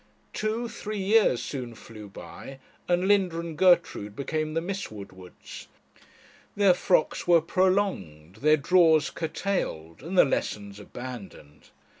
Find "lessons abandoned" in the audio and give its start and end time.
10.25-11.69